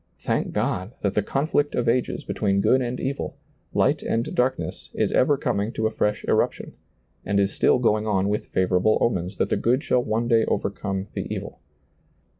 Thank 0.17 0.51
God 0.51 0.93
that 1.01 1.13
the 1.13 1.21
conflict 1.21 1.75
of 1.75 1.87
ages 1.87 2.23
between 2.23 2.59
good 2.59 2.81
and 2.81 2.99
evil, 2.99 3.37
light 3.71 4.01
and 4.01 4.33
darkness, 4.33 4.89
is 4.95 5.11
ever 5.11 5.37
coming 5.37 5.71
to 5.73 5.85
a 5.85 5.91
fresh 5.91 6.23
eruption, 6.27 6.73
and 7.23 7.39
is 7.39 7.53
still 7.53 7.77
going 7.77 8.07
on 8.07 8.27
with 8.27 8.47
favorable 8.47 8.97
omens 8.99 9.37
that 9.37 9.49
the 9.51 9.57
good 9.57 9.83
shall 9.83 10.01
one 10.01 10.27
day 10.27 10.43
overcome 10.45 11.05
the 11.13 11.31
evil. 11.31 11.59